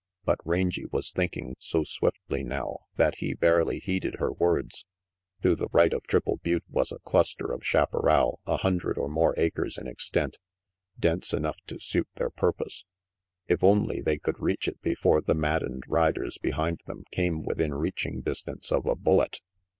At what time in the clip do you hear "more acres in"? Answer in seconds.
9.07-9.85